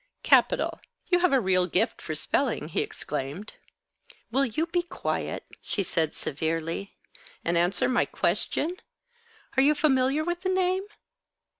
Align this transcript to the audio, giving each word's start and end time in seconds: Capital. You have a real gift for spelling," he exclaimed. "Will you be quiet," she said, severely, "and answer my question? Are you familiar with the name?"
Capital. 0.23 0.79
You 1.09 1.19
have 1.19 1.31
a 1.31 1.39
real 1.39 1.67
gift 1.67 2.01
for 2.01 2.15
spelling," 2.15 2.69
he 2.69 2.81
exclaimed. 2.81 3.53
"Will 4.31 4.45
you 4.45 4.65
be 4.65 4.81
quiet," 4.81 5.45
she 5.61 5.83
said, 5.83 6.15
severely, 6.15 6.97
"and 7.45 7.55
answer 7.55 7.87
my 7.87 8.05
question? 8.05 8.77
Are 9.57 9.61
you 9.61 9.75
familiar 9.75 10.23
with 10.23 10.41
the 10.41 10.49
name?" 10.49 10.85